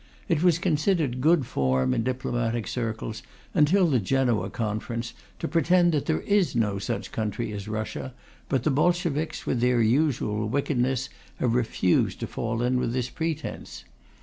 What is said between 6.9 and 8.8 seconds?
country as Russia, but the